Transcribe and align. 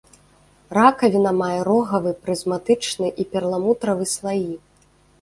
Ракавіна 0.77 1.33
мае 1.41 1.59
рогавы, 1.69 2.15
прызматычны 2.25 3.15
і 3.23 3.31
перламутравы 3.37 4.13
слаі. 4.19 4.53